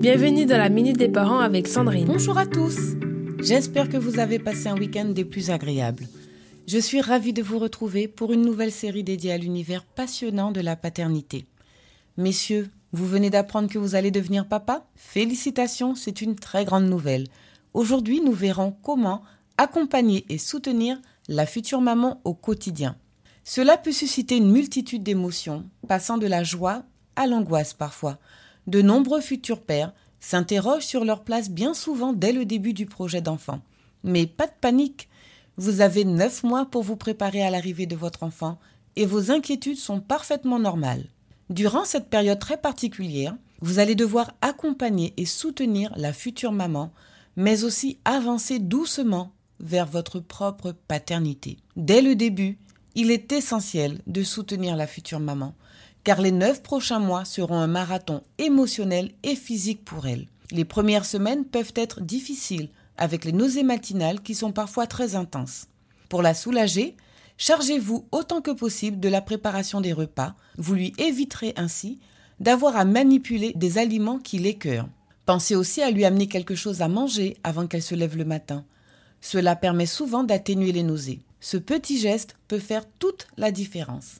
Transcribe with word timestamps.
Bienvenue 0.00 0.46
dans 0.46 0.56
la 0.56 0.70
Minute 0.70 0.96
des 0.96 1.10
Parents 1.10 1.40
avec 1.40 1.68
Sandrine. 1.68 2.06
Bonjour 2.06 2.38
à 2.38 2.46
tous. 2.46 2.94
J'espère 3.38 3.90
que 3.90 3.98
vous 3.98 4.18
avez 4.18 4.38
passé 4.38 4.68
un 4.68 4.78
week-end 4.78 5.04
des 5.04 5.26
plus 5.26 5.50
agréables. 5.50 6.08
Je 6.66 6.78
suis 6.78 7.02
ravie 7.02 7.34
de 7.34 7.42
vous 7.42 7.58
retrouver 7.58 8.08
pour 8.08 8.32
une 8.32 8.40
nouvelle 8.40 8.72
série 8.72 9.04
dédiée 9.04 9.32
à 9.32 9.36
l'univers 9.36 9.84
passionnant 9.84 10.52
de 10.52 10.62
la 10.62 10.74
paternité. 10.74 11.44
Messieurs, 12.16 12.70
vous 12.94 13.06
venez 13.06 13.28
d'apprendre 13.28 13.68
que 13.68 13.78
vous 13.78 13.94
allez 13.94 14.10
devenir 14.10 14.48
papa? 14.48 14.86
Félicitations, 14.96 15.94
c'est 15.94 16.22
une 16.22 16.34
très 16.34 16.64
grande 16.64 16.88
nouvelle. 16.88 17.26
Aujourd'hui, 17.74 18.22
nous 18.22 18.32
verrons 18.32 18.74
comment 18.82 19.20
accompagner 19.58 20.24
et 20.30 20.38
soutenir 20.38 20.98
la 21.28 21.44
future 21.44 21.82
maman 21.82 22.22
au 22.24 22.32
quotidien. 22.32 22.96
Cela 23.44 23.76
peut 23.76 23.92
susciter 23.92 24.38
une 24.38 24.50
multitude 24.50 25.02
d'émotions, 25.02 25.66
passant 25.88 26.16
de 26.16 26.26
la 26.26 26.42
joie 26.42 26.84
à 27.16 27.26
l'angoisse 27.26 27.74
parfois. 27.74 28.18
De 28.70 28.82
nombreux 28.82 29.20
futurs 29.20 29.62
pères 29.62 29.92
s'interrogent 30.20 30.86
sur 30.86 31.04
leur 31.04 31.24
place 31.24 31.50
bien 31.50 31.74
souvent 31.74 32.12
dès 32.12 32.30
le 32.30 32.44
début 32.44 32.72
du 32.72 32.86
projet 32.86 33.20
d'enfant. 33.20 33.62
Mais 34.04 34.28
pas 34.28 34.46
de 34.46 34.52
panique. 34.60 35.08
Vous 35.56 35.80
avez 35.80 36.04
neuf 36.04 36.44
mois 36.44 36.66
pour 36.66 36.84
vous 36.84 36.94
préparer 36.94 37.42
à 37.42 37.50
l'arrivée 37.50 37.86
de 37.86 37.96
votre 37.96 38.22
enfant 38.22 38.60
et 38.94 39.06
vos 39.06 39.32
inquiétudes 39.32 39.76
sont 39.76 39.98
parfaitement 39.98 40.60
normales. 40.60 41.08
Durant 41.48 41.84
cette 41.84 42.10
période 42.10 42.38
très 42.38 42.58
particulière, 42.58 43.34
vous 43.60 43.80
allez 43.80 43.96
devoir 43.96 44.34
accompagner 44.40 45.14
et 45.16 45.26
soutenir 45.26 45.92
la 45.96 46.12
future 46.12 46.52
maman, 46.52 46.92
mais 47.34 47.64
aussi 47.64 47.98
avancer 48.04 48.60
doucement 48.60 49.32
vers 49.58 49.86
votre 49.86 50.20
propre 50.20 50.76
paternité. 50.86 51.56
Dès 51.74 52.02
le 52.02 52.14
début, 52.14 52.60
il 52.94 53.10
est 53.10 53.32
essentiel 53.32 54.00
de 54.06 54.22
soutenir 54.22 54.76
la 54.76 54.86
future 54.86 55.18
maman, 55.18 55.56
car 56.04 56.20
les 56.20 56.32
neuf 56.32 56.62
prochains 56.62 56.98
mois 56.98 57.24
seront 57.24 57.58
un 57.58 57.66
marathon 57.66 58.22
émotionnel 58.38 59.12
et 59.22 59.36
physique 59.36 59.84
pour 59.84 60.06
elle. 60.06 60.26
Les 60.50 60.64
premières 60.64 61.04
semaines 61.04 61.44
peuvent 61.44 61.72
être 61.76 62.00
difficiles, 62.00 62.70
avec 62.96 63.24
les 63.24 63.32
nausées 63.32 63.62
matinales 63.62 64.20
qui 64.20 64.34
sont 64.34 64.52
parfois 64.52 64.86
très 64.86 65.14
intenses. 65.14 65.66
Pour 66.08 66.22
la 66.22 66.34
soulager, 66.34 66.96
chargez-vous 67.38 68.06
autant 68.12 68.40
que 68.40 68.50
possible 68.50 69.00
de 69.00 69.08
la 69.08 69.22
préparation 69.22 69.80
des 69.80 69.92
repas, 69.92 70.34
vous 70.58 70.74
lui 70.74 70.92
éviterez 70.98 71.54
ainsi 71.56 71.98
d'avoir 72.40 72.76
à 72.76 72.84
manipuler 72.84 73.52
des 73.54 73.78
aliments 73.78 74.18
qui 74.18 74.38
l'écœurent. 74.38 74.88
Pensez 75.26 75.54
aussi 75.54 75.82
à 75.82 75.90
lui 75.90 76.04
amener 76.04 76.26
quelque 76.26 76.54
chose 76.54 76.82
à 76.82 76.88
manger 76.88 77.36
avant 77.44 77.66
qu'elle 77.66 77.82
se 77.82 77.94
lève 77.94 78.16
le 78.16 78.24
matin. 78.24 78.64
Cela 79.20 79.54
permet 79.54 79.86
souvent 79.86 80.24
d'atténuer 80.24 80.72
les 80.72 80.82
nausées. 80.82 81.20
Ce 81.40 81.56
petit 81.56 81.98
geste 81.98 82.34
peut 82.48 82.58
faire 82.58 82.84
toute 82.98 83.28
la 83.36 83.50
différence. 83.50 84.16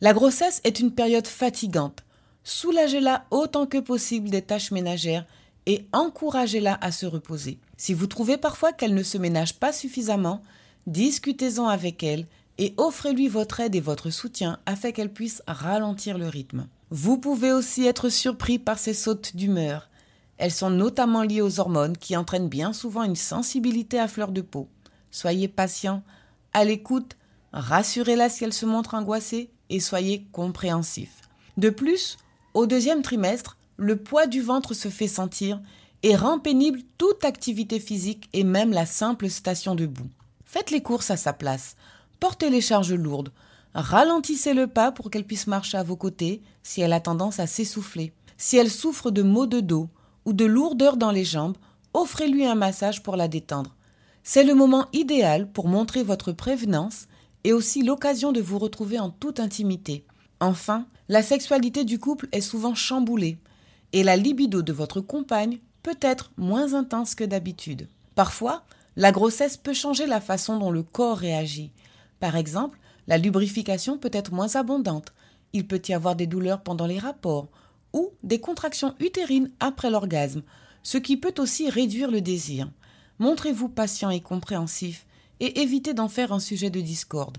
La 0.00 0.12
grossesse 0.12 0.60
est 0.62 0.78
une 0.78 0.92
période 0.92 1.26
fatigante. 1.26 2.04
Soulagez-la 2.44 3.24
autant 3.32 3.66
que 3.66 3.78
possible 3.78 4.30
des 4.30 4.42
tâches 4.42 4.70
ménagères 4.70 5.26
et 5.66 5.86
encouragez-la 5.92 6.78
à 6.80 6.92
se 6.92 7.04
reposer. 7.04 7.58
Si 7.76 7.94
vous 7.94 8.06
trouvez 8.06 8.36
parfois 8.36 8.72
qu'elle 8.72 8.94
ne 8.94 9.02
se 9.02 9.18
ménage 9.18 9.54
pas 9.54 9.72
suffisamment, 9.72 10.40
discutez-en 10.86 11.66
avec 11.66 12.04
elle 12.04 12.26
et 12.58 12.74
offrez-lui 12.76 13.26
votre 13.26 13.58
aide 13.58 13.74
et 13.74 13.80
votre 13.80 14.10
soutien 14.10 14.60
afin 14.66 14.92
qu'elle 14.92 15.12
puisse 15.12 15.42
ralentir 15.48 16.16
le 16.16 16.28
rythme. 16.28 16.68
Vous 16.90 17.18
pouvez 17.18 17.52
aussi 17.52 17.84
être 17.84 18.08
surpris 18.08 18.60
par 18.60 18.78
ses 18.78 18.94
sautes 18.94 19.34
d'humeur. 19.34 19.90
Elles 20.38 20.52
sont 20.52 20.70
notamment 20.70 21.22
liées 21.22 21.42
aux 21.42 21.58
hormones 21.58 21.98
qui 21.98 22.16
entraînent 22.16 22.48
bien 22.48 22.72
souvent 22.72 23.02
une 23.02 23.16
sensibilité 23.16 23.98
à 23.98 24.06
fleur 24.06 24.30
de 24.30 24.42
peau. 24.42 24.68
Soyez 25.10 25.48
patient, 25.48 26.04
à 26.52 26.64
l'écoute, 26.64 27.16
rassurez-la 27.52 28.28
si 28.28 28.44
elle 28.44 28.52
se 28.52 28.66
montre 28.66 28.94
angoissée 28.94 29.50
et 29.70 29.80
soyez 29.80 30.26
compréhensif. 30.32 31.20
De 31.56 31.70
plus, 31.70 32.16
au 32.54 32.66
deuxième 32.66 33.02
trimestre, 33.02 33.56
le 33.76 33.96
poids 33.96 34.26
du 34.26 34.40
ventre 34.40 34.74
se 34.74 34.88
fait 34.88 35.08
sentir 35.08 35.60
et 36.02 36.16
rend 36.16 36.38
pénible 36.38 36.80
toute 36.96 37.24
activité 37.24 37.80
physique 37.80 38.28
et 38.32 38.44
même 38.44 38.72
la 38.72 38.86
simple 38.86 39.28
station 39.28 39.74
debout. 39.74 40.08
Faites 40.44 40.70
les 40.70 40.82
courses 40.82 41.10
à 41.10 41.16
sa 41.16 41.32
place, 41.32 41.76
portez 42.20 42.50
les 42.50 42.60
charges 42.60 42.92
lourdes, 42.92 43.32
ralentissez 43.74 44.54
le 44.54 44.66
pas 44.66 44.92
pour 44.92 45.10
qu'elle 45.10 45.26
puisse 45.26 45.46
marcher 45.46 45.76
à 45.76 45.82
vos 45.82 45.96
côtés 45.96 46.42
si 46.62 46.80
elle 46.80 46.92
a 46.92 47.00
tendance 47.00 47.40
à 47.40 47.46
s'essouffler. 47.46 48.12
Si 48.36 48.56
elle 48.56 48.70
souffre 48.70 49.10
de 49.10 49.22
maux 49.22 49.46
de 49.46 49.60
dos 49.60 49.88
ou 50.24 50.32
de 50.32 50.44
lourdeur 50.44 50.96
dans 50.96 51.10
les 51.10 51.24
jambes, 51.24 51.56
offrez-lui 51.92 52.46
un 52.46 52.54
massage 52.54 53.02
pour 53.02 53.16
la 53.16 53.28
détendre. 53.28 53.74
C'est 54.22 54.44
le 54.44 54.54
moment 54.54 54.86
idéal 54.92 55.50
pour 55.50 55.68
montrer 55.68 56.02
votre 56.02 56.32
prévenance 56.32 57.08
et 57.44 57.52
aussi 57.52 57.82
l'occasion 57.82 58.32
de 58.32 58.40
vous 58.40 58.58
retrouver 58.58 58.98
en 58.98 59.10
toute 59.10 59.40
intimité. 59.40 60.04
Enfin, 60.40 60.86
la 61.08 61.22
sexualité 61.22 61.84
du 61.84 61.98
couple 61.98 62.28
est 62.32 62.40
souvent 62.40 62.74
chamboulée 62.74 63.38
et 63.92 64.02
la 64.02 64.16
libido 64.16 64.62
de 64.62 64.72
votre 64.72 65.00
compagne 65.00 65.58
peut 65.82 65.98
être 66.00 66.30
moins 66.36 66.74
intense 66.74 67.14
que 67.14 67.24
d'habitude. 67.24 67.88
Parfois, 68.14 68.64
la 68.96 69.12
grossesse 69.12 69.56
peut 69.56 69.72
changer 69.72 70.06
la 70.06 70.20
façon 70.20 70.58
dont 70.58 70.70
le 70.70 70.82
corps 70.82 71.18
réagit. 71.18 71.72
Par 72.20 72.36
exemple, 72.36 72.78
la 73.06 73.16
lubrification 73.16 73.96
peut 73.96 74.10
être 74.12 74.32
moins 74.32 74.56
abondante. 74.56 75.12
Il 75.52 75.66
peut 75.66 75.80
y 75.88 75.94
avoir 75.94 76.16
des 76.16 76.26
douleurs 76.26 76.62
pendant 76.62 76.86
les 76.86 76.98
rapports 76.98 77.48
ou 77.92 78.10
des 78.22 78.40
contractions 78.40 78.94
utérines 79.00 79.50
après 79.60 79.90
l'orgasme, 79.90 80.42
ce 80.82 80.98
qui 80.98 81.16
peut 81.16 81.34
aussi 81.38 81.70
réduire 81.70 82.10
le 82.10 82.20
désir. 82.20 82.70
Montrez-vous 83.18 83.68
patient 83.68 84.10
et 84.10 84.20
compréhensif 84.20 85.06
et 85.40 85.60
évitez 85.60 85.94
d'en 85.94 86.08
faire 86.08 86.32
un 86.32 86.40
sujet 86.40 86.70
de 86.70 86.80
discorde. 86.80 87.38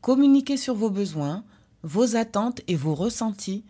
Communiquez 0.00 0.56
sur 0.56 0.74
vos 0.74 0.90
besoins, 0.90 1.44
vos 1.82 2.16
attentes 2.16 2.60
et 2.68 2.76
vos 2.76 2.94
ressentis 2.94 3.64